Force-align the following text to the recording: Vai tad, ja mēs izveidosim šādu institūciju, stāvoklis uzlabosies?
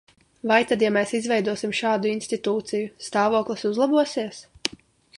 Vai 0.51 0.55
tad, 0.71 0.85
ja 0.85 0.89
mēs 0.95 1.13
izveidosim 1.19 1.75
šādu 1.81 2.11
institūciju, 2.15 2.91
stāvoklis 3.11 3.71
uzlabosies? 3.73 4.45